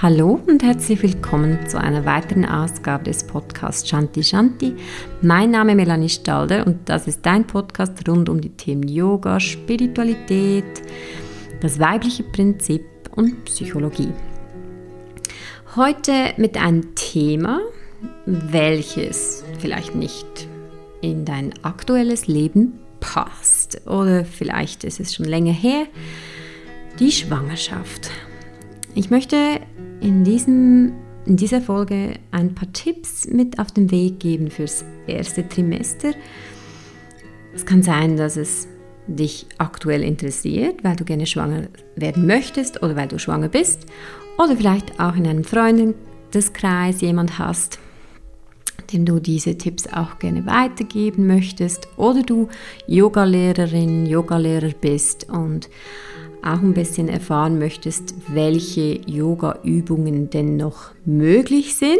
[0.00, 4.76] Hallo und herzlich willkommen zu einer weiteren Ausgabe des Podcasts Shanti Shanti.
[5.22, 9.40] Mein Name ist Melanie Stalder und das ist dein Podcast rund um die Themen Yoga,
[9.40, 10.82] Spiritualität,
[11.60, 12.84] das weibliche Prinzip
[13.16, 14.12] und Psychologie.
[15.74, 17.60] Heute mit einem Thema,
[18.24, 20.46] welches vielleicht nicht
[21.00, 25.86] in dein aktuelles Leben passt oder vielleicht ist es schon länger her,
[27.00, 28.12] die Schwangerschaft.
[28.94, 29.60] Ich möchte
[30.00, 30.92] in, diesem,
[31.26, 36.12] in dieser Folge ein paar Tipps mit auf den Weg geben fürs erste Trimester.
[37.54, 38.68] Es kann sein, dass es
[39.06, 43.86] dich aktuell interessiert, weil du gerne schwanger werden möchtest oder weil du schwanger bist
[44.36, 47.78] oder vielleicht auch in einem Freundeskreis jemand hast,
[48.92, 52.48] dem du diese Tipps auch gerne weitergeben möchtest oder du
[52.86, 55.68] Yogalehrerin, Yogalehrer bist und
[56.42, 61.98] auch ein bisschen erfahren möchtest, welche Yoga-Übungen denn noch möglich sind.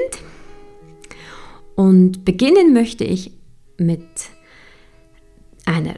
[1.74, 3.32] Und beginnen möchte ich
[3.76, 4.00] mit
[5.64, 5.96] einer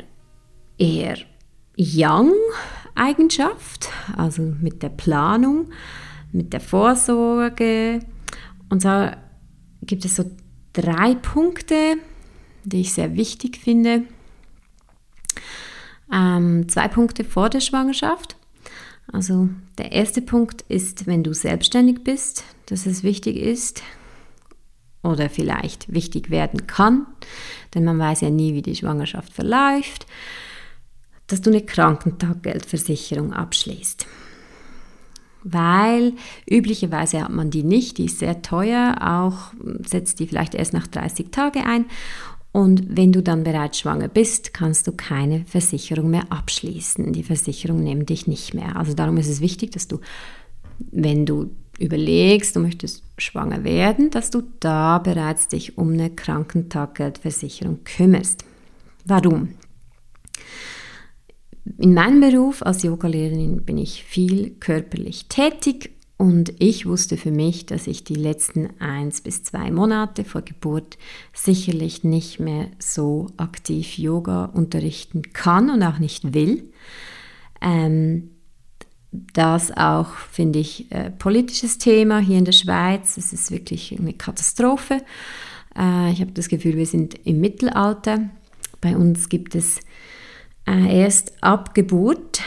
[0.79, 1.19] eher
[1.77, 5.71] Yang-Eigenschaft, also mit der Planung,
[6.33, 8.01] mit der Vorsorge.
[8.69, 9.17] Und zwar
[9.83, 10.31] gibt es so
[10.73, 11.97] drei Punkte,
[12.65, 14.03] die ich sehr wichtig finde.
[16.13, 18.37] Ähm, zwei Punkte vor der Schwangerschaft.
[19.13, 23.83] Also der erste Punkt ist, wenn du selbstständig bist, dass es wichtig ist
[25.03, 27.07] oder vielleicht wichtig werden kann,
[27.75, 30.07] denn man weiß ja nie, wie die Schwangerschaft verläuft,
[31.27, 34.07] dass du eine Krankentaggeldversicherung abschließt.
[35.43, 36.13] Weil
[36.49, 39.55] üblicherweise hat man die nicht, die ist sehr teuer, auch
[39.87, 41.87] setzt die vielleicht erst nach 30 Tagen ein
[42.53, 47.13] und wenn du dann bereits schwanger bist, kannst du keine Versicherung mehr abschließen.
[47.13, 48.77] Die Versicherung nimmt dich nicht mehr.
[48.77, 50.01] Also darum ist es wichtig, dass du,
[50.91, 57.85] wenn du überlegst, du möchtest schwanger werden, dass du da bereits dich um eine Krankentaggeldversicherung
[57.85, 58.45] kümmerst.
[59.05, 59.51] Warum?
[61.79, 67.65] In meinem Beruf als Yogalehrerin bin ich viel körperlich tätig und ich wusste für mich,
[67.65, 70.99] dass ich die letzten eins bis zwei Monate vor Geburt
[71.33, 76.71] sicherlich nicht mehr so aktiv Yoga unterrichten kann und auch nicht will.
[77.63, 78.33] Ähm,
[79.11, 83.17] das auch, finde ich, äh, politisches Thema hier in der Schweiz.
[83.17, 85.03] Es ist wirklich eine Katastrophe.
[85.75, 88.29] Äh, ich habe das Gefühl, wir sind im Mittelalter.
[88.83, 89.81] Bei uns gibt es
[90.69, 92.43] äh, erst ab Geburt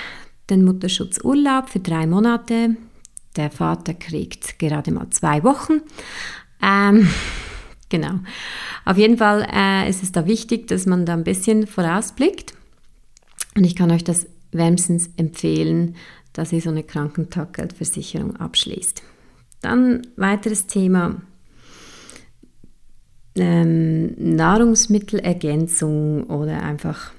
[0.51, 2.75] den Mutterschutzurlaub für drei Monate
[3.35, 5.81] der Vater kriegt gerade mal zwei Wochen.
[6.61, 7.09] Ähm,
[7.89, 8.19] genau.
[8.85, 12.53] Auf jeden Fall äh, ist es da wichtig, dass man da ein bisschen vorausblickt.
[13.55, 15.95] Und ich kann euch das wärmstens empfehlen,
[16.33, 19.03] dass ihr so eine Krankentaggeldversicherung abschließt.
[19.61, 21.21] Dann weiteres Thema.
[23.35, 27.11] Ähm, Nahrungsmittelergänzung oder einfach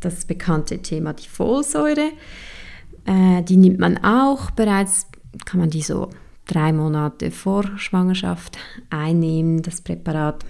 [0.00, 2.10] das bekannte Thema die Folsäure.
[3.06, 5.06] Äh, die nimmt man auch bereits
[5.44, 6.10] kann man die so
[6.46, 8.58] drei Monate vor Schwangerschaft
[8.90, 10.44] einnehmen, das Präparat.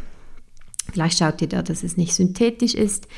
[0.92, 3.08] Vielleicht schaut ihr da, dass es nicht synthetisch ist.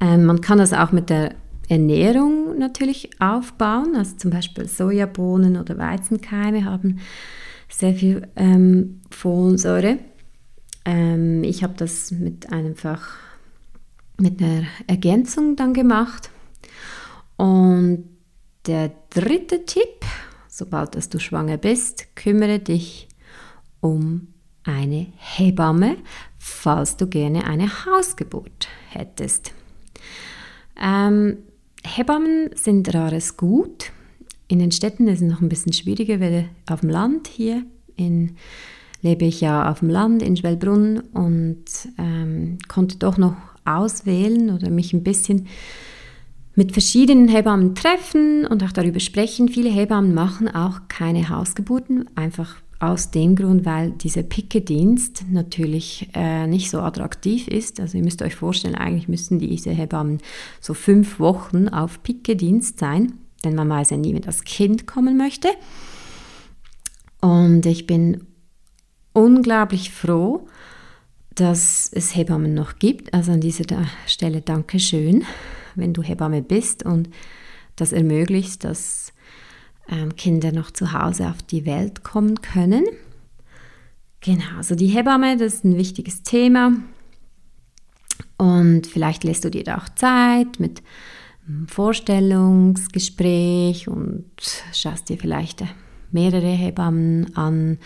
[0.00, 1.34] Ähm, man kann das auch mit der
[1.68, 3.96] Ernährung natürlich aufbauen.
[3.96, 7.00] Also zum Beispiel Sojabohnen oder Weizenkeime haben
[7.68, 9.98] sehr viel ähm, Folsäure.
[10.84, 13.16] Ähm, ich habe das mit einfach
[14.18, 16.30] mit einer Ergänzung dann gemacht.
[17.36, 18.04] Und
[18.66, 20.04] der dritte Tipp,
[20.62, 23.08] sobald dass du schwanger bist, kümmere dich
[23.80, 24.28] um
[24.62, 25.96] eine Hebamme,
[26.38, 29.52] falls du gerne eine Hausgeburt hättest.
[30.80, 31.38] Ähm,
[31.82, 33.90] Hebammen sind rares Gut.
[34.46, 37.64] In den Städten ist es noch ein bisschen schwieriger, weil auf dem Land hier
[37.96, 38.36] in,
[39.00, 41.64] lebe ich ja auf dem Land in Schwellbrunn und
[41.98, 43.34] ähm, konnte doch noch
[43.64, 45.48] auswählen oder mich ein bisschen
[46.54, 49.48] mit verschiedenen Hebammen treffen und auch darüber sprechen.
[49.48, 56.46] Viele Hebammen machen auch keine Hausgeburten, einfach aus dem Grund, weil dieser Picke-Dienst natürlich äh,
[56.48, 57.78] nicht so attraktiv ist.
[57.78, 60.18] Also ihr müsst euch vorstellen, eigentlich müssten diese Hebammen
[60.60, 63.12] so fünf Wochen auf Picke-Dienst sein,
[63.44, 65.48] denn man weiß ja nie, wenn das Kind kommen möchte.
[67.20, 68.26] Und ich bin
[69.12, 70.48] unglaublich froh,
[71.36, 73.14] dass es Hebammen noch gibt.
[73.14, 73.64] Also an dieser
[74.06, 75.24] Stelle Dankeschön
[75.76, 77.08] wenn du Hebamme bist und
[77.76, 79.12] das ermöglicht, dass
[79.88, 82.84] ähm, Kinder noch zu Hause auf die Welt kommen können.
[84.20, 86.72] Genau, also die Hebamme, das ist ein wichtiges Thema.
[88.36, 90.82] Und vielleicht lässt du dir da auch Zeit mit
[91.46, 94.30] einem Vorstellungsgespräch und
[94.72, 95.64] schaust dir vielleicht
[96.12, 97.78] mehrere Hebammen an,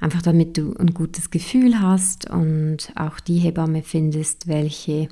[0.00, 5.08] einfach damit du ein gutes Gefühl hast und auch die Hebamme findest, welche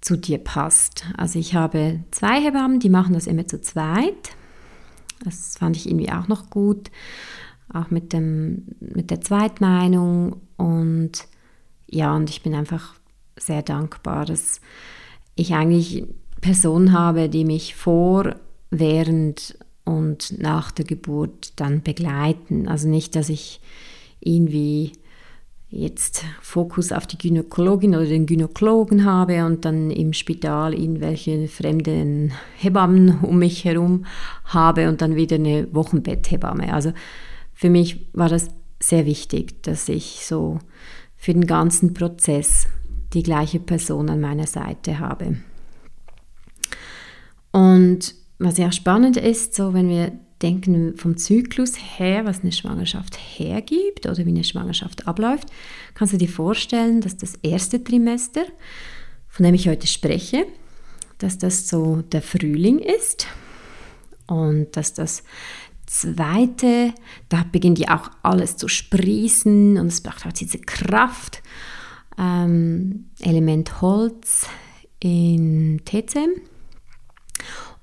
[0.00, 1.04] zu dir passt.
[1.16, 4.30] Also ich habe zwei Hebammen, die machen das immer zu zweit.
[5.24, 6.90] Das fand ich irgendwie auch noch gut,
[7.72, 10.40] auch mit, dem, mit der Zweitmeinung.
[10.56, 11.26] Und
[11.86, 12.94] ja, und ich bin einfach
[13.36, 14.60] sehr dankbar, dass
[15.34, 16.04] ich eigentlich
[16.40, 18.36] Personen habe, die mich vor,
[18.70, 22.68] während und nach der Geburt dann begleiten.
[22.68, 23.60] Also nicht, dass ich
[24.20, 24.92] irgendwie
[25.70, 32.32] jetzt Fokus auf die Gynäkologin oder den Gynäkologen habe und dann im Spital irgendwelche fremden
[32.56, 34.04] Hebammen um mich herum
[34.44, 36.72] habe und dann wieder eine Wochenbetthebamme.
[36.72, 36.92] Also
[37.54, 38.48] für mich war das
[38.80, 40.58] sehr wichtig, dass ich so
[41.16, 42.66] für den ganzen Prozess
[43.12, 45.36] die gleiche Person an meiner Seite habe.
[47.52, 53.16] Und was ja spannend ist, so wenn wir denken vom Zyklus her, was eine Schwangerschaft
[53.16, 55.48] hergibt oder wie eine Schwangerschaft abläuft,
[55.94, 58.44] kannst du dir vorstellen, dass das erste Trimester,
[59.28, 60.46] von dem ich heute spreche,
[61.18, 63.26] dass das so der Frühling ist
[64.26, 65.22] und dass das
[65.86, 66.94] zweite,
[67.28, 71.42] da beginnt ja auch alles zu sprießen und es braucht auch diese Kraft.
[72.16, 74.46] Ähm, Element Holz
[75.00, 76.40] in TCM.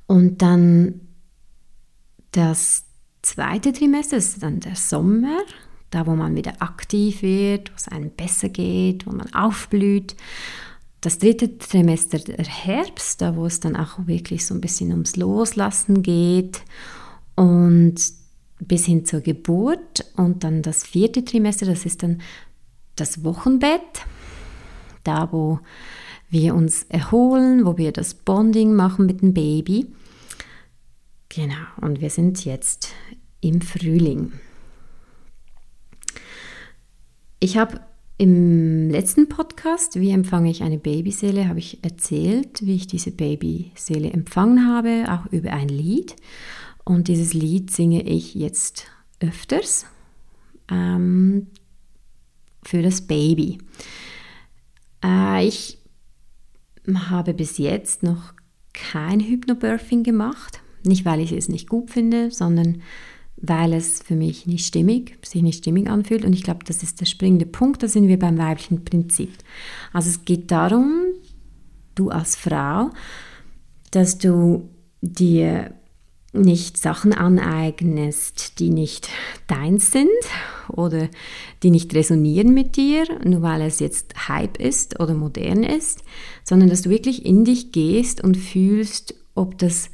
[0.05, 1.01] Und dann
[2.31, 2.83] das
[3.21, 5.39] zweite Trimester ist dann der Sommer,
[5.89, 10.15] da wo man wieder aktiv wird, wo es einem besser geht, wo man aufblüht.
[11.01, 15.15] Das dritte Trimester der Herbst, da wo es dann auch wirklich so ein bisschen ums
[15.15, 16.61] Loslassen geht
[17.35, 17.95] und
[18.59, 20.05] bis hin zur Geburt.
[20.15, 22.21] Und dann das vierte Trimester, das ist dann
[22.95, 24.05] das Wochenbett,
[25.03, 25.59] da wo
[26.29, 29.87] wir uns erholen, wo wir das Bonding machen mit dem Baby.
[31.29, 32.93] Genau, und wir sind jetzt
[33.41, 34.33] im Frühling.
[37.39, 37.81] Ich habe
[38.17, 44.09] im letzten Podcast, wie empfange ich eine Babyseele, habe ich erzählt, wie ich diese Babyseele
[44.09, 46.15] empfangen habe, auch über ein Lied.
[46.83, 48.87] Und dieses Lied singe ich jetzt
[49.19, 49.85] öfters
[50.71, 51.47] ähm,
[52.63, 53.59] für das Baby.
[55.03, 55.77] Äh, ich
[57.09, 58.33] habe bis jetzt noch
[58.73, 60.61] kein Hypnobirthing gemacht.
[60.83, 62.81] Nicht, weil ich es nicht gut finde, sondern
[63.39, 66.25] weil es für mich nicht stimmig, sich nicht stimmig anfühlt.
[66.25, 69.31] Und ich glaube, das ist der springende Punkt, da sind wir beim weiblichen Prinzip.
[69.93, 71.03] Also es geht darum,
[71.95, 72.89] du als Frau,
[73.91, 74.69] dass du
[75.01, 75.73] dir
[76.33, 79.09] nicht Sachen aneignest, die nicht
[79.47, 80.09] deins sind
[80.67, 81.09] oder
[81.63, 86.03] die nicht resonieren mit dir, nur weil es jetzt Hype ist oder modern ist,
[86.43, 89.89] sondern dass du wirklich in dich gehst und fühlst, ob das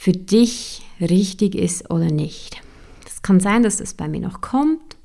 [0.00, 2.62] für dich richtig ist oder nicht.
[3.04, 4.96] Es kann sein, dass das bei mir noch kommt.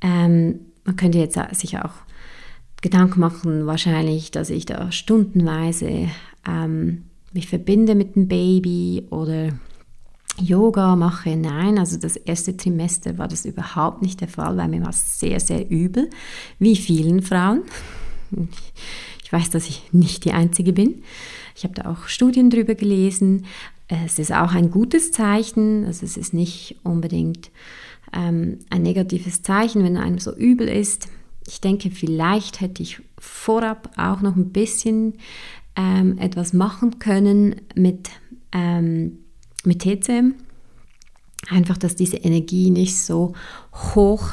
[0.00, 1.90] Ähm, man könnte jetzt sich auch
[2.80, 6.08] Gedanken machen, wahrscheinlich, dass ich da stundenweise
[6.46, 9.48] ähm, mich verbinde mit dem Baby oder
[10.40, 11.36] Yoga mache.
[11.36, 15.18] Nein, also das erste Trimester war das überhaupt nicht der Fall, weil mir war es
[15.18, 16.08] sehr, sehr übel,
[16.60, 17.62] wie vielen Frauen.
[19.24, 21.02] Ich weiß, dass ich nicht die Einzige bin.
[21.56, 23.46] Ich habe da auch Studien drüber gelesen.
[23.88, 27.50] Es ist auch ein gutes Zeichen, also es ist nicht unbedingt
[28.12, 31.08] ähm, ein negatives Zeichen, wenn einem so übel ist.
[31.46, 35.14] Ich denke, vielleicht hätte ich vorab auch noch ein bisschen
[35.76, 38.08] ähm, etwas machen können mit,
[38.52, 39.18] ähm,
[39.64, 40.34] mit TCM.
[41.50, 43.34] Einfach, dass diese Energie nicht so
[43.94, 44.30] hoch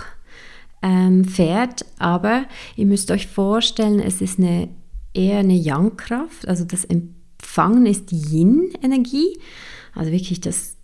[0.82, 1.86] ähm, fährt.
[2.00, 2.46] Aber
[2.78, 4.70] ihr müsst euch vorstellen, es ist eine,
[5.14, 6.86] eher eine Yang-Kraft, also das
[7.52, 9.38] Empfangen ist Yin-Energie,
[9.94, 10.78] also wirklich das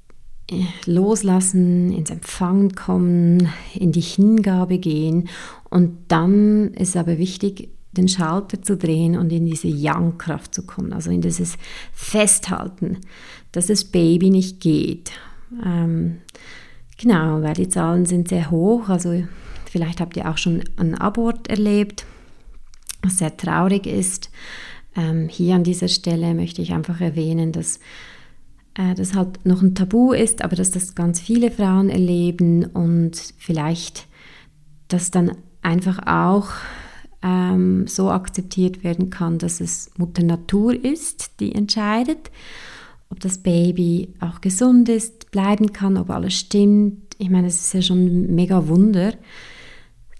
[0.51, 5.29] äh, Loslassen, ins Empfangen kommen, in die Hingabe gehen.
[5.69, 10.91] Und dann ist aber wichtig, den Schalter zu drehen und in diese Yang-Kraft zu kommen,
[10.91, 11.55] also in dieses
[11.93, 12.97] Festhalten,
[13.53, 15.13] dass das Baby nicht geht.
[15.63, 16.17] Ähm,
[16.97, 19.23] genau, weil die Zahlen sind sehr hoch, also
[19.71, 22.05] vielleicht habt ihr auch schon einen Abort erlebt,
[23.03, 24.29] was sehr traurig ist.
[24.97, 27.79] Ähm, hier an dieser Stelle möchte ich einfach erwähnen, dass
[28.73, 33.15] äh, das halt noch ein Tabu ist, aber dass das ganz viele Frauen erleben und
[33.37, 34.07] vielleicht
[34.87, 36.49] das dann einfach auch
[37.21, 42.31] ähm, so akzeptiert werden kann, dass es Mutter Natur ist, die entscheidet,
[43.09, 47.15] ob das Baby auch gesund ist, bleiben kann, ob alles stimmt.
[47.19, 49.13] Ich meine, es ist ja schon ein mega Wunder,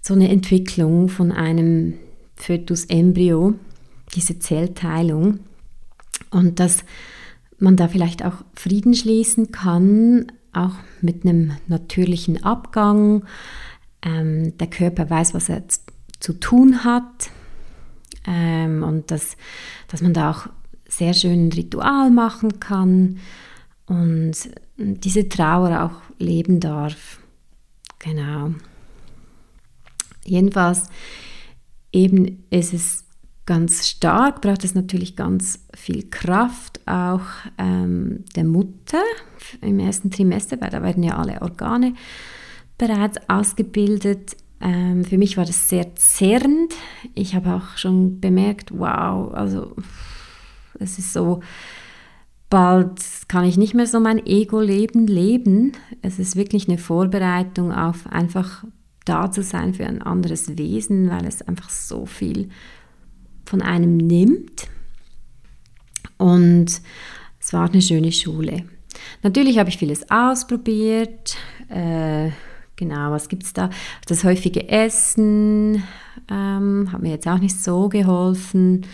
[0.00, 1.94] so eine Entwicklung von einem
[2.36, 3.54] Fötus-Embryo
[4.14, 5.40] diese Zellteilung
[6.30, 6.84] und dass
[7.58, 13.24] man da vielleicht auch Frieden schließen kann, auch mit einem natürlichen Abgang.
[14.02, 15.64] Ähm, der Körper weiß, was er
[16.20, 17.30] zu tun hat
[18.26, 19.36] ähm, und dass,
[19.88, 20.46] dass man da auch
[20.88, 23.18] sehr schön ein Ritual machen kann
[23.86, 24.34] und
[24.76, 27.20] diese Trauer auch leben darf.
[27.98, 28.54] Genau.
[30.24, 30.88] Jedenfalls
[31.92, 33.04] eben ist es
[33.48, 37.22] ganz stark, braucht es natürlich ganz viel Kraft auch
[37.56, 39.02] ähm, der Mutter
[39.62, 41.94] im ersten Trimester, weil da werden ja alle Organe
[42.76, 44.36] bereits ausgebildet.
[44.60, 46.74] Ähm, für mich war das sehr zerrend.
[47.14, 49.74] Ich habe auch schon bemerkt, wow, also
[50.78, 51.40] es ist so,
[52.50, 55.72] bald kann ich nicht mehr so mein Ego-Leben leben.
[56.02, 58.64] Es ist wirklich eine Vorbereitung auf einfach
[59.06, 62.50] da zu sein für ein anderes Wesen, weil es einfach so viel
[63.48, 64.68] von einem nimmt.
[66.18, 66.66] Und
[67.40, 68.64] es war eine schöne Schule.
[69.22, 71.36] Natürlich habe ich vieles ausprobiert.
[71.68, 72.30] Äh,
[72.76, 73.70] genau, was gibt es da?
[74.06, 75.82] Das häufige Essen
[76.30, 78.86] ähm, hat mir jetzt auch nicht so geholfen.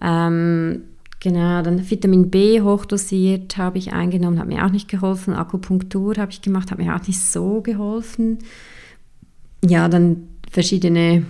[0.00, 0.82] Ähm,
[1.20, 5.34] genau, dann Vitamin B hochdosiert habe ich eingenommen, hat mir auch nicht geholfen.
[5.34, 8.38] Akupunktur habe ich gemacht, hat mir auch nicht so geholfen.
[9.64, 11.24] Ja, dann verschiedene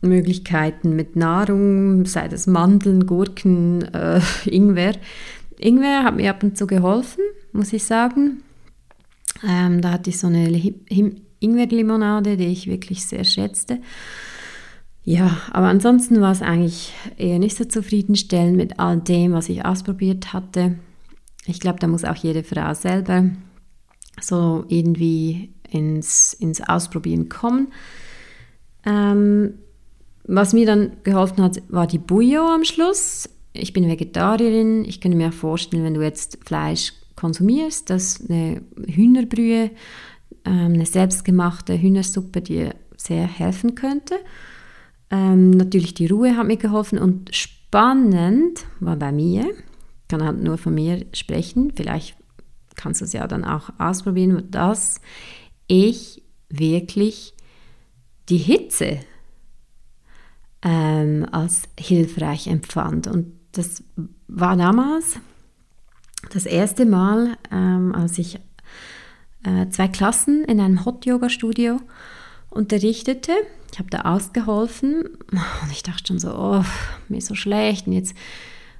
[0.00, 4.94] Möglichkeiten mit Nahrung, sei das Mandeln, Gurken, äh, Ingwer.
[5.58, 8.42] Ingwer hat mir ab und zu geholfen, muss ich sagen.
[9.46, 10.48] Ähm, da hatte ich so eine
[11.40, 13.80] Ingwerlimonade, die ich wirklich sehr schätzte.
[15.04, 19.64] Ja, aber ansonsten war es eigentlich eher nicht so zufriedenstellend mit all dem, was ich
[19.64, 20.78] ausprobiert hatte.
[21.46, 23.30] Ich glaube, da muss auch jede Frau selber
[24.20, 27.68] so irgendwie ins, ins Ausprobieren kommen.
[28.84, 29.54] Ähm,
[30.28, 33.28] was mir dann geholfen hat, war die Bouillon am Schluss.
[33.54, 34.84] Ich bin Vegetarierin.
[34.84, 39.70] Ich könnte mir vorstellen, wenn du jetzt Fleisch konsumierst, dass eine Hühnerbrühe,
[40.44, 44.16] ähm, eine selbstgemachte Hühnersuppe dir sehr helfen könnte.
[45.10, 50.42] Ähm, natürlich die Ruhe hat mir geholfen und spannend war bei mir, ich kann halt
[50.42, 52.16] nur von mir sprechen, vielleicht
[52.76, 55.00] kannst du es ja dann auch ausprobieren, dass
[55.66, 57.34] ich wirklich
[58.28, 59.00] die Hitze
[60.62, 63.06] ähm, als hilfreich empfand.
[63.06, 63.82] Und das
[64.26, 65.18] war damals
[66.32, 68.38] das erste Mal, ähm, als ich
[69.44, 71.80] äh, zwei Klassen in einem Hot-Yoga-Studio
[72.50, 73.32] unterrichtete.
[73.72, 76.64] Ich habe da ausgeholfen und ich dachte schon so, oh,
[77.08, 78.14] mir ist so schlecht und jetzt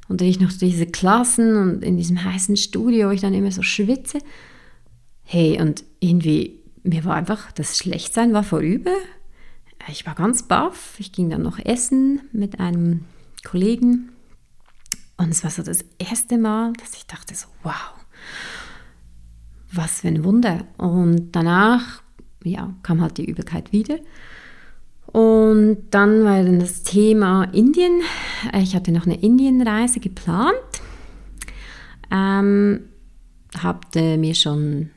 [0.09, 3.63] unterrichte ich noch diese Klassen und in diesem heißen Studio, wo ich dann immer so
[3.63, 4.19] schwitze.
[5.23, 8.93] Hey, und irgendwie, mir war einfach, das Schlechtsein war vorüber
[9.87, 10.97] ich war ganz baff.
[10.99, 13.05] Ich ging dann noch essen mit einem
[13.45, 14.11] Kollegen.
[15.17, 17.95] Und es war so das erste Mal, dass ich dachte so, wow,
[19.73, 20.65] was für ein Wunder.
[20.77, 22.03] Und danach,
[22.45, 23.99] ja, kam halt die Übelkeit wieder.
[25.07, 28.03] Und dann war dann das Thema Indien.
[28.55, 30.55] Ich hatte noch eine Indienreise geplant.
[32.11, 32.81] Ähm,
[33.57, 34.91] hatte mir schon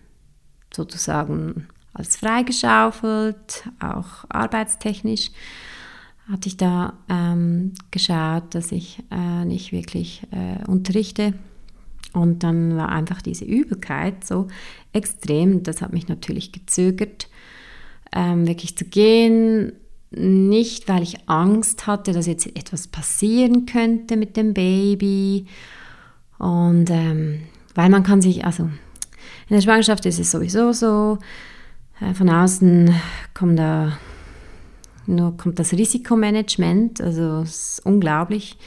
[0.73, 5.31] sozusagen als freigeschaufelt, auch arbeitstechnisch
[6.31, 11.33] hatte ich da ähm, geschaut, dass ich äh, nicht wirklich äh, unterrichte.
[12.13, 14.47] Und dann war einfach diese Übelkeit so
[14.93, 15.63] extrem.
[15.63, 17.27] Das hat mich natürlich gezögert,
[18.13, 19.73] ähm, wirklich zu gehen.
[20.11, 25.45] Nicht, weil ich Angst hatte, dass jetzt etwas passieren könnte mit dem Baby.
[26.37, 27.43] Und ähm,
[27.75, 31.17] weil man kann sich, also in der Schwangerschaft ist es sowieso so,
[32.13, 32.93] von außen
[33.33, 33.97] kommt da
[35.07, 38.57] nur kommt das Risikomanagement, also es ist unglaublich.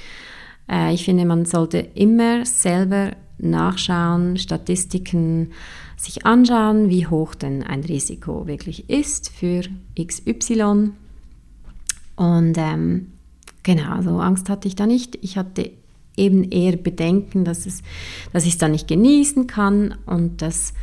[0.70, 5.52] Äh, ich finde, man sollte immer selber nachschauen, Statistiken
[5.96, 9.62] sich anschauen, wie hoch denn ein Risiko wirklich ist für
[9.98, 10.90] XY.
[12.16, 13.12] Und ähm,
[13.62, 15.18] genau, so Angst hatte ich da nicht.
[15.22, 15.70] Ich hatte
[16.16, 17.82] eben eher Bedenken, dass, es,
[18.32, 20.74] dass ich es dann nicht genießen kann und dass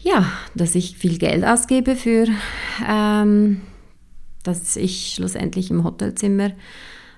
[0.00, 0.24] ja,
[0.54, 2.26] dass ich viel Geld ausgebe für,
[2.88, 3.60] ähm,
[4.42, 6.52] dass ich schlussendlich im Hotelzimmer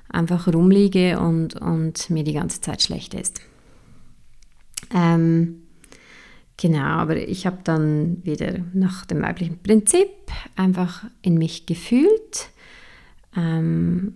[0.08, 3.40] einfach rumliege und, und mir die ganze Zeit schlecht ist.
[4.92, 5.62] Ähm,
[6.56, 10.08] genau, aber ich habe dann wieder nach dem weiblichen Prinzip
[10.56, 12.50] einfach in mich gefühlt,
[13.36, 14.14] ähm,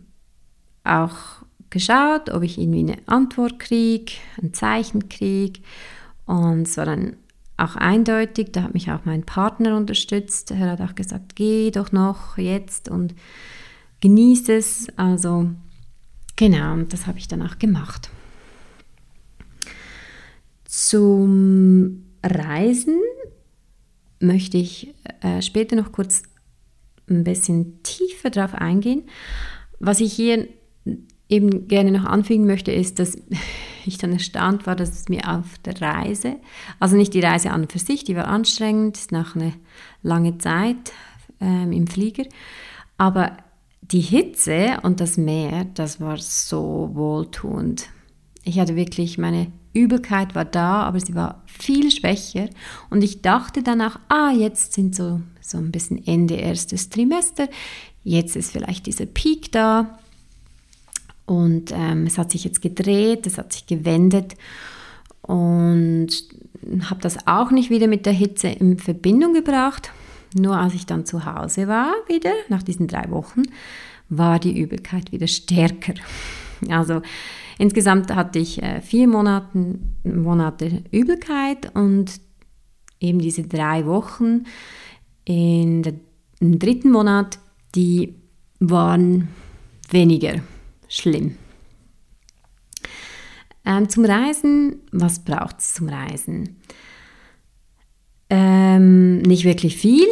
[0.82, 5.60] auch geschaut, ob ich irgendwie eine Antwort kriege, ein Zeichen kriege.
[6.26, 7.16] Und es war dann
[7.56, 10.50] auch eindeutig, da hat mich auch mein Partner unterstützt.
[10.50, 13.14] Er hat auch gesagt, geh doch noch jetzt und
[14.00, 14.86] genieße es.
[14.96, 15.50] Also
[16.36, 18.10] genau, das habe ich dann auch gemacht.
[20.64, 23.00] Zum Reisen
[24.18, 26.22] möchte ich äh, später noch kurz
[27.08, 29.04] ein bisschen tiefer drauf eingehen.
[29.78, 30.48] Was ich hier
[31.28, 33.18] eben gerne noch anfügen möchte, ist, dass
[33.86, 36.36] ich dann erstaunt war, dass es mir auf der Reise,
[36.80, 39.52] also nicht die Reise an und für sich, die war anstrengend, nach einer
[40.02, 40.92] langen Zeit
[41.40, 42.24] ähm, im Flieger,
[42.96, 43.36] aber
[43.82, 47.88] die Hitze und das Meer, das war so wohltuend.
[48.42, 52.48] Ich hatte wirklich, meine Übelkeit war da, aber sie war viel schwächer.
[52.90, 57.48] Und ich dachte dann auch, ah, jetzt sind so, so ein bisschen Ende erstes Trimester,
[58.04, 59.98] jetzt ist vielleicht dieser Peak da.
[61.26, 64.34] Und ähm, es hat sich jetzt gedreht, es hat sich gewendet.
[65.22, 66.08] Und
[66.82, 69.90] habe das auch nicht wieder mit der Hitze in Verbindung gebracht.
[70.34, 73.42] Nur als ich dann zu Hause war, wieder nach diesen drei Wochen,
[74.08, 75.94] war die Übelkeit wieder stärker.
[76.68, 77.02] Also
[77.58, 82.20] insgesamt hatte ich äh, vier Monate, Monate Übelkeit und
[83.00, 84.44] eben diese drei Wochen
[85.24, 85.94] in der,
[86.40, 87.38] im dritten Monat,
[87.74, 88.14] die
[88.60, 89.28] waren
[89.90, 90.40] weniger
[90.96, 91.36] schlimm.
[93.64, 96.56] Ähm, zum Reisen, was braucht es zum Reisen?
[98.28, 100.06] Ähm, nicht wirklich viel.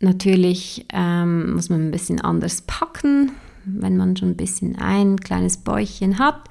[0.00, 3.32] Natürlich ähm, muss man ein bisschen anders packen,
[3.64, 6.48] wenn man schon ein bisschen ein kleines Bäuchchen hat.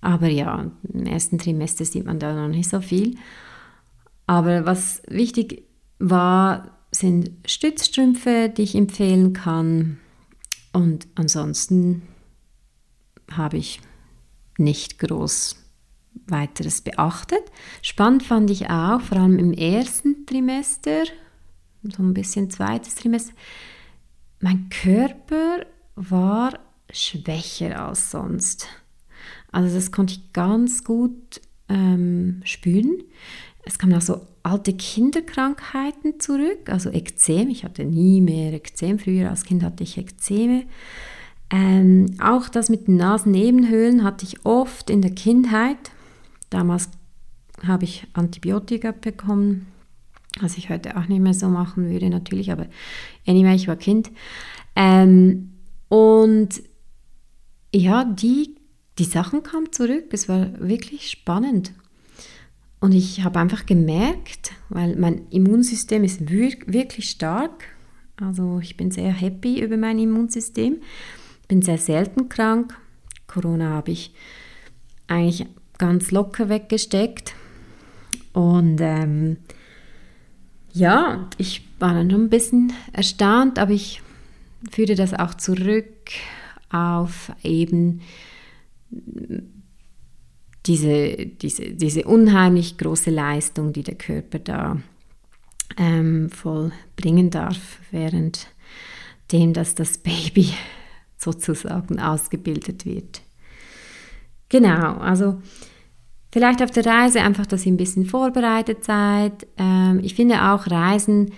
[0.00, 3.16] Aber ja, im ersten Trimester sieht man da noch nicht so viel.
[4.26, 5.64] Aber was wichtig
[5.98, 9.98] war, sind Stützstrümpfe, die ich empfehlen kann.
[10.72, 12.02] Und ansonsten
[13.30, 13.80] habe ich
[14.58, 15.56] nicht groß
[16.26, 17.42] weiteres beachtet.
[17.82, 21.04] Spannend fand ich auch, vor allem im ersten Trimester,
[21.82, 23.32] so ein bisschen zweites Trimester,
[24.40, 26.58] mein Körper war
[26.92, 28.68] schwächer als sonst.
[29.52, 33.02] Also das konnte ich ganz gut ähm, spüren.
[33.64, 37.48] Es kamen auch so alte Kinderkrankheiten zurück, also Ekzem.
[37.48, 38.98] Ich hatte nie mehr Ekzem.
[38.98, 40.64] Früher als Kind hatte ich Ekzeme.
[41.50, 45.90] Ähm, auch das mit den Nasennebenhöhlen hatte ich oft in der Kindheit.
[46.48, 46.88] Damals
[47.66, 49.66] habe ich Antibiotika bekommen,
[50.40, 52.66] was ich heute auch nicht mehr so machen würde natürlich, aber
[53.26, 54.10] anyway, ich war Kind.
[54.76, 55.52] Ähm,
[55.88, 56.62] und
[57.74, 58.56] ja, die,
[58.98, 60.04] die Sachen kamen zurück.
[60.12, 61.72] Es war wirklich spannend.
[62.80, 67.64] Und ich habe einfach gemerkt, weil mein Immunsystem ist wirklich stark.
[68.16, 70.78] Also ich bin sehr happy über mein Immunsystem.
[71.46, 72.74] Bin sehr selten krank.
[73.26, 74.12] Corona habe ich
[75.08, 77.34] eigentlich ganz locker weggesteckt.
[78.32, 79.36] Und ähm,
[80.72, 84.02] ja, ich war dann schon ein bisschen erstaunt, aber ich
[84.70, 86.10] führe das auch zurück
[86.70, 88.00] auf eben
[90.66, 94.76] diese, diese, diese unheimlich große Leistung, die der Körper da
[95.76, 98.48] ähm, vollbringen darf, während
[99.32, 100.50] dem, dass das Baby
[101.16, 103.22] sozusagen ausgebildet wird.
[104.48, 105.40] Genau, also
[106.32, 109.46] Vielleicht auf der Reise einfach, dass ihr ein bisschen vorbereitet seid.
[109.58, 111.32] Ähm, ich finde auch Reisen,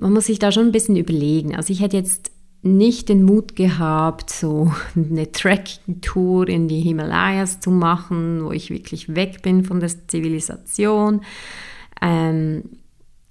[0.00, 1.54] man muss sich da schon ein bisschen überlegen.
[1.54, 2.32] Also ich hätte jetzt
[2.64, 9.14] nicht den Mut gehabt, so eine Trekking-Tour in die Himalayas zu machen, wo ich wirklich
[9.14, 11.20] weg bin von der Zivilisation.
[12.00, 12.64] Ähm,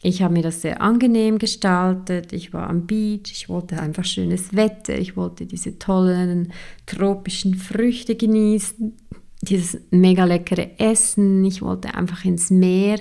[0.02, 2.34] ich habe mir das sehr angenehm gestaltet.
[2.34, 6.52] Ich war am Beach, ich wollte einfach schönes Wetter, ich wollte diese tollen
[6.86, 8.94] tropischen Früchte genießen
[9.44, 11.44] dieses mega leckere Essen.
[11.46, 13.00] Ich wollte einfach ins Meer.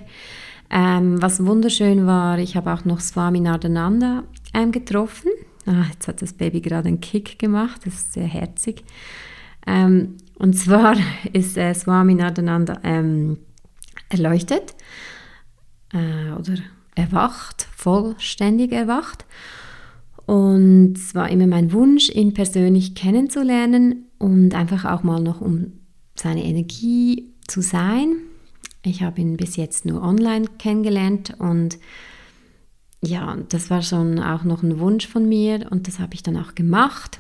[0.71, 5.31] Ähm, was wunderschön war, ich habe auch noch Swami Nardananda ähm, getroffen.
[5.67, 8.85] Ah, jetzt hat das Baby gerade einen Kick gemacht, das ist sehr herzig.
[9.67, 10.97] Ähm, und zwar
[11.33, 13.39] ist äh, Swami Nardananda ähm,
[14.09, 14.75] erleuchtet
[15.93, 16.55] äh, oder
[16.95, 19.25] erwacht, vollständig erwacht.
[20.27, 25.73] Und es war immer mein Wunsch, ihn persönlich kennenzulernen und einfach auch mal noch um
[26.15, 28.17] seine Energie zu sein.
[28.85, 31.79] Ich habe ihn bis jetzt nur online kennengelernt und
[33.05, 36.37] ja, das war schon auch noch ein Wunsch von mir und das habe ich dann
[36.37, 37.19] auch gemacht.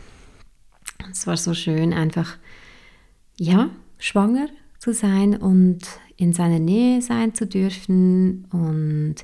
[1.11, 2.37] Es war so schön, einfach,
[3.37, 5.81] ja, schwanger zu sein und
[6.16, 8.47] in seiner Nähe sein zu dürfen.
[8.53, 9.16] Und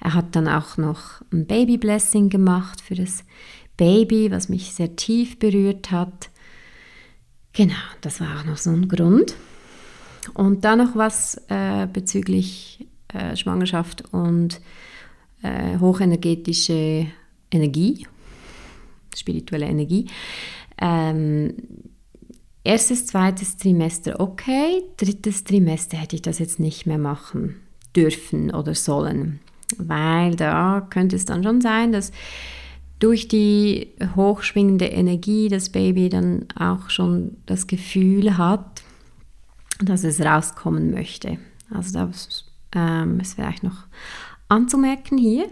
[0.00, 3.24] er hat dann auch noch ein Baby Blessing gemacht für das
[3.76, 6.30] Baby, was mich sehr tief berührt hat.
[7.52, 9.34] Genau, das war auch noch so ein Grund.
[10.34, 14.60] Und dann noch was äh, bezüglich äh, Schwangerschaft und
[15.42, 17.06] äh, hochenergetische
[17.50, 18.06] Energie,
[19.16, 20.06] spirituelle Energie.
[20.80, 21.54] Ähm,
[22.64, 27.56] erstes, zweites Trimester okay, drittes Trimester hätte ich das jetzt nicht mehr machen
[27.96, 29.40] dürfen oder sollen.
[29.78, 32.12] Weil da könnte es dann schon sein, dass
[32.98, 38.82] durch die hochschwingende Energie das Baby dann auch schon das Gefühl hat,
[39.82, 41.38] dass es rauskommen möchte.
[41.70, 43.86] Also das ähm, ist vielleicht noch
[44.50, 45.48] anzumerken hier.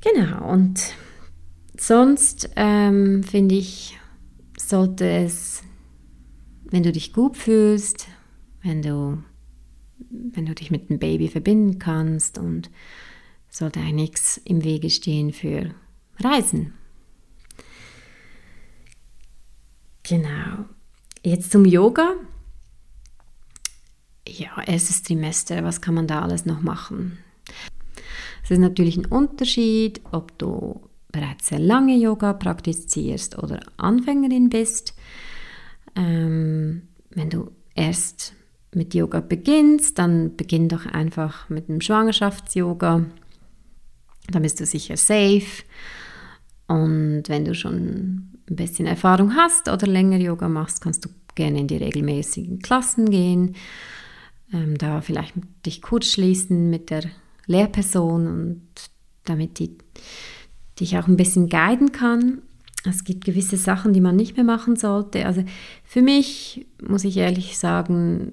[0.00, 0.94] Genau, und
[1.76, 3.98] sonst ähm, finde ich,
[4.58, 5.62] sollte es,
[6.70, 8.06] wenn du dich gut fühlst,
[8.62, 9.22] wenn du,
[10.10, 12.70] wenn du dich mit dem Baby verbinden kannst und
[13.48, 15.74] sollte eigentlich nichts im Wege stehen für
[16.20, 16.74] Reisen.
[20.02, 20.64] Genau.
[21.24, 22.14] Jetzt zum Yoga.
[24.26, 27.18] Ja, erstes Trimester, was kann man da alles noch machen?
[28.48, 30.80] Es ist natürlich ein Unterschied, ob du
[31.12, 34.94] bereits sehr lange Yoga praktizierst oder Anfängerin bist.
[35.94, 38.32] Ähm, wenn du erst
[38.74, 43.04] mit Yoga beginnst, dann beginn doch einfach mit dem Schwangerschafts-Yoga.
[44.30, 45.64] Dann bist du sicher safe.
[46.68, 51.60] Und wenn du schon ein bisschen Erfahrung hast oder länger Yoga machst, kannst du gerne
[51.60, 53.56] in die regelmäßigen Klassen gehen.
[54.54, 55.34] Ähm, da vielleicht
[55.66, 57.10] dich kurz schließen mit der
[57.48, 58.62] Lehrperson und
[59.24, 59.76] damit die
[60.78, 62.42] dich auch ein bisschen guiden kann.
[62.84, 65.26] Es gibt gewisse Sachen, die man nicht mehr machen sollte.
[65.26, 65.42] Also
[65.82, 68.32] für mich muss ich ehrlich sagen,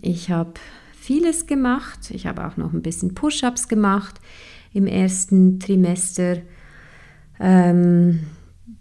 [0.00, 0.54] ich habe
[0.94, 2.10] vieles gemacht.
[2.10, 4.20] Ich habe auch noch ein bisschen Push-ups gemacht
[4.72, 6.38] im ersten Trimester.
[7.40, 8.20] Ähm,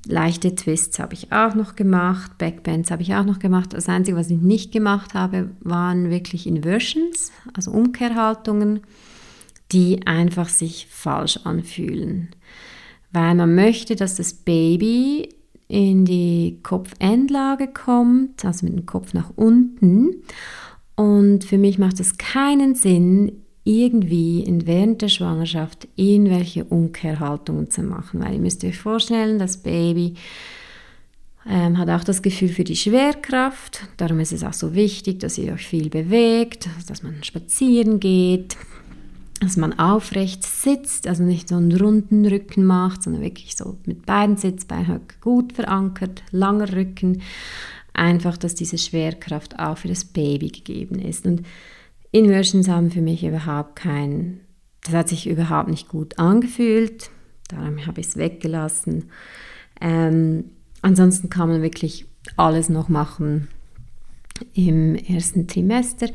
[0.07, 3.73] leichte Twists habe ich auch noch gemacht, Backbends habe ich auch noch gemacht.
[3.73, 8.81] Das Einzige, was ich nicht gemacht habe, waren wirklich Inversions, also Umkehrhaltungen,
[9.75, 12.29] die einfach sich falsch anfühlen
[13.15, 15.29] weil man möchte, dass das Baby
[15.67, 20.23] in die Kopfendlage kommt, also mit dem Kopf nach unten.
[20.95, 23.31] Und für mich macht es keinen Sinn,
[23.63, 29.57] irgendwie in während der Schwangerschaft irgendwelche Umkehrhaltungen zu machen, weil ihr müsst euch vorstellen, das
[29.57, 30.13] Baby
[31.49, 33.87] ähm, hat auch das Gefühl für die Schwerkraft.
[33.97, 38.55] Darum ist es auch so wichtig, dass ihr euch viel bewegt, dass man spazieren geht,
[39.41, 44.05] dass man aufrecht sitzt, also nicht so einen runden Rücken macht, sondern wirklich so mit
[44.05, 47.21] beiden Sitzbeinen gut verankert, langer Rücken.
[47.93, 51.25] Einfach, dass diese Schwerkraft auch für das Baby gegeben ist.
[51.25, 51.43] Und
[52.11, 54.39] Inversions haben für mich überhaupt kein,
[54.83, 57.09] das hat sich überhaupt nicht gut angefühlt.
[57.49, 59.11] Darum habe ich es weggelassen.
[59.81, 60.45] Ähm,
[60.81, 62.05] ansonsten kann man wirklich
[62.37, 63.49] alles noch machen,
[64.53, 66.07] im ersten Trimester.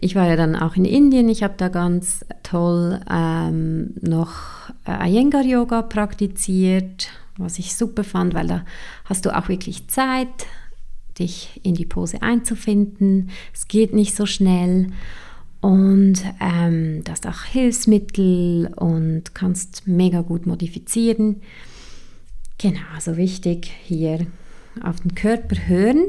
[0.00, 1.28] Ich war ja dann auch in Indien.
[1.28, 8.34] Ich habe da ganz toll ähm, noch äh, Iyengar Yoga praktiziert, was ich super fand,
[8.34, 8.64] weil da
[9.04, 10.46] hast du auch wirklich Zeit,
[11.18, 13.30] dich in die Pose einzufinden.
[13.54, 14.88] Es geht nicht so schnell
[15.60, 21.42] und ähm, du hast auch Hilfsmittel und kannst mega gut modifizieren.
[22.58, 24.26] Genau, also wichtig hier
[24.82, 26.08] auf den Körper hören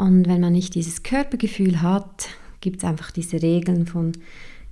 [0.00, 2.28] und wenn man nicht dieses Körpergefühl hat,
[2.62, 4.12] gibt es einfach diese Regeln von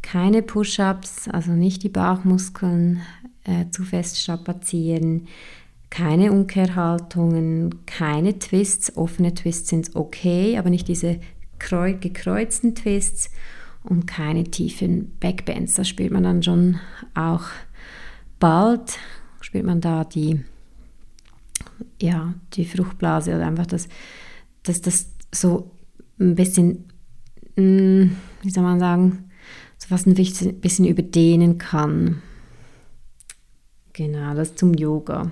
[0.01, 3.03] keine Push-ups, also nicht die Bauchmuskeln
[3.45, 5.27] äh, zu fest strapazieren,
[5.91, 8.97] keine Umkehrhaltungen, keine Twists.
[8.97, 11.21] Offene Twists sind okay, aber nicht diese
[11.59, 13.31] gekreuzten Twists
[13.85, 15.75] und keine tiefen Backbends.
[15.75, 16.81] Das spürt man dann schon
[17.15, 17.45] auch
[18.39, 18.99] bald,
[19.43, 20.43] spürt man da die,
[22.01, 23.89] ja, die Fruchtblase oder einfach das,
[24.63, 25.71] das, das so
[26.19, 26.85] ein bisschen,
[27.57, 28.11] mm,
[28.43, 29.31] wie soll man sagen,
[29.79, 32.23] so fast ein bisschen überdehnen kann.
[33.93, 35.31] Genau, das zum Yoga.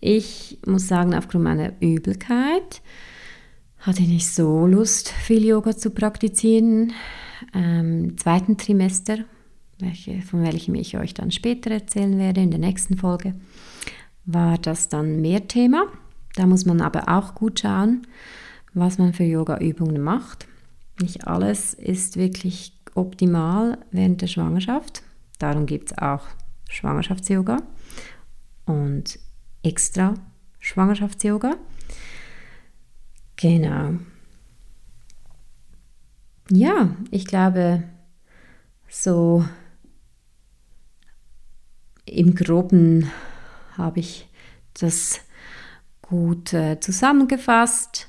[0.00, 2.82] Ich muss sagen, aufgrund meiner Übelkeit
[3.78, 6.92] hatte ich nicht so Lust, viel Yoga zu praktizieren.
[7.54, 9.18] Ähm, Im zweiten Trimester,
[9.78, 13.34] welche, von welchem ich euch dann später erzählen werde, in der nächsten Folge,
[14.24, 15.86] war das dann mehr Thema.
[16.34, 18.06] Da muss man aber auch gut schauen,
[18.74, 20.46] was man für Yoga-Übungen macht.
[21.00, 25.02] Nicht alles ist wirklich optimal während der Schwangerschaft.
[25.38, 26.26] Darum gibt es auch
[26.68, 27.58] Schwangerschafts-Yoga
[28.66, 29.18] und
[29.62, 30.14] extra
[30.60, 31.56] Schwangerschafts-Yoga.
[33.36, 33.94] Genau.
[36.50, 37.84] Ja, ich glaube,
[38.88, 39.44] so
[42.04, 43.10] im groben
[43.76, 44.28] habe ich
[44.74, 45.20] das
[46.02, 48.08] gut äh, zusammengefasst.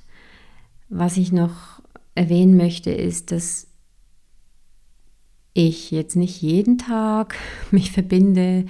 [0.90, 1.82] Was ich noch
[2.14, 3.68] erwähnen möchte, ist, dass
[5.54, 7.36] ich jetzt nicht jeden Tag
[7.72, 8.66] mich verbinde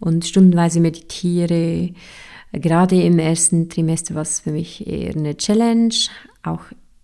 [0.00, 1.92] und stundenweise meditiere.
[2.52, 5.94] Gerade im ersten Trimester war es für mich eher eine Challenge,
[6.42, 6.60] auch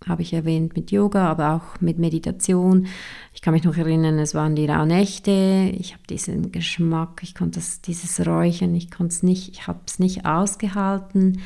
[0.07, 2.87] habe ich erwähnt, mit Yoga, aber auch mit Meditation.
[3.35, 5.73] Ich kann mich noch erinnern, es waren die Rauhnächte.
[5.79, 9.81] Ich habe diesen Geschmack, ich konnte das, dieses Räuchern, ich konnte es nicht, ich habe
[9.87, 11.43] es nicht ausgehalten.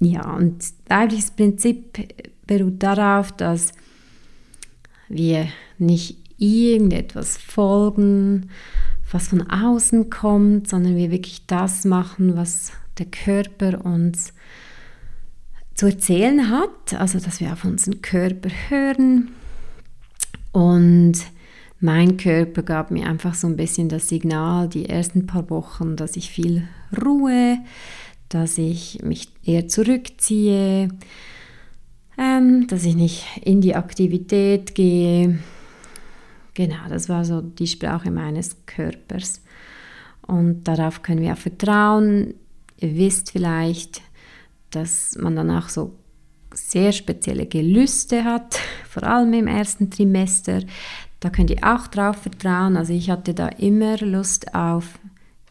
[0.00, 1.98] Ja, und weibliches Prinzip
[2.46, 3.72] beruht darauf, dass
[5.08, 8.50] wir nicht irgendetwas folgen,
[9.10, 14.32] was von außen kommt, sondern wir wirklich das machen, was der Körper uns
[15.74, 19.28] zu erzählen hat, also dass wir auf unseren Körper hören.
[20.52, 21.14] Und
[21.80, 26.16] mein Körper gab mir einfach so ein bisschen das Signal, die ersten paar Wochen, dass
[26.16, 26.66] ich viel
[27.04, 27.58] Ruhe,
[28.28, 30.88] dass ich mich eher zurückziehe,
[32.18, 35.38] ähm, dass ich nicht in die Aktivität gehe.
[36.54, 39.42] Genau, das war so die Sprache meines Körpers.
[40.26, 42.34] Und darauf können wir auch vertrauen.
[42.78, 44.02] Ihr wisst vielleicht,
[44.70, 45.94] dass man dann auch so
[46.52, 50.62] sehr spezielle Gelüste hat, vor allem im ersten Trimester.
[51.20, 52.76] Da könnt ihr auch drauf vertrauen.
[52.76, 54.98] Also ich hatte da immer Lust auf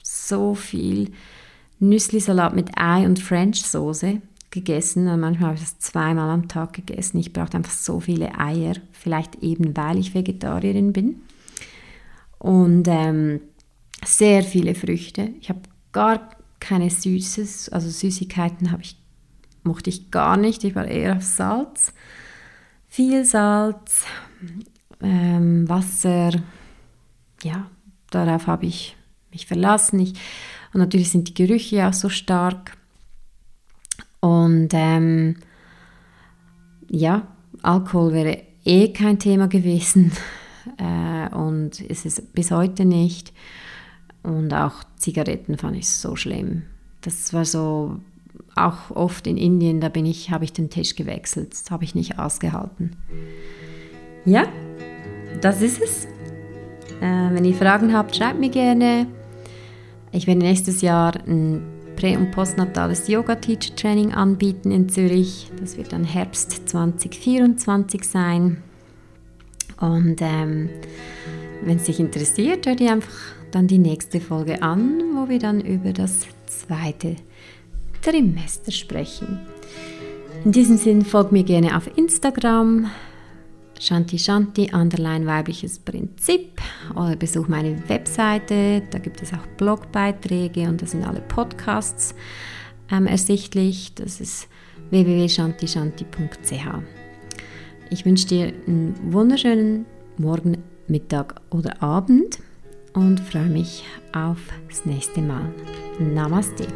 [0.04, 1.12] so viel
[1.80, 5.08] Nüsslisalat mit Ei und French Soße gegessen.
[5.08, 7.20] Und manchmal habe ich das zweimal am Tag gegessen.
[7.20, 11.22] Ich brauchte einfach so viele Eier, vielleicht eben weil ich Vegetarierin bin.
[12.40, 13.42] Und ähm,
[14.06, 15.30] sehr viele Früchte.
[15.42, 15.62] Ich habe
[15.92, 18.98] gar keine Süßes, also Süßigkeiten habe ich
[19.68, 20.64] mochte ich gar nicht.
[20.64, 21.94] Ich war eher auf Salz.
[22.88, 24.06] Viel Salz,
[25.02, 26.32] ähm, Wasser.
[27.44, 27.70] Ja,
[28.10, 28.96] darauf habe ich
[29.32, 30.00] mich verlassen.
[30.00, 30.14] Ich,
[30.78, 32.78] und natürlich sind die Gerüche auch so stark.
[34.20, 35.38] Und ähm,
[36.88, 37.26] ja,
[37.64, 40.12] Alkohol wäre eh kein Thema gewesen
[40.78, 43.34] äh, und ist es bis heute nicht.
[44.22, 46.62] Und auch Zigaretten fand ich so schlimm.
[47.02, 48.00] Das war so
[48.56, 51.96] auch oft in Indien, da bin ich, habe ich den Tisch gewechselt, das habe ich
[51.96, 52.98] nicht ausgehalten.
[54.26, 54.46] Ja,
[55.42, 56.06] das ist es.
[57.02, 59.08] Äh, wenn ihr Fragen habt, schreibt mir gerne.
[60.18, 61.62] Ich werde nächstes Jahr ein
[61.96, 65.52] prä- und postnatales Yoga-Teacher-Training anbieten in Zürich.
[65.60, 68.64] Das wird dann Herbst 2024 sein.
[69.80, 70.72] Und ähm,
[71.64, 73.14] wenn es dich interessiert, hört ihr einfach
[73.52, 77.16] dann die nächste Folge an, wo wir dann über das zweite
[78.02, 79.38] Trimester sprechen.
[80.44, 82.90] In diesem Sinn folgt mir gerne auf Instagram
[83.80, 86.62] Shanti Shanti, underline weibliches Prinzip
[86.96, 92.16] oder besuch meine Webseite, da gibt es auch Blogbeiträge und da sind alle Podcasts
[92.92, 93.94] ähm, ersichtlich.
[93.96, 94.48] Das ist
[94.90, 96.68] www.shantishanti.ch.
[97.90, 99.86] Ich wünsche dir einen wunderschönen
[100.18, 102.40] Morgen, Mittag oder Abend
[102.94, 105.54] und freue mich auf das nächste Mal.
[106.00, 106.68] Namaste.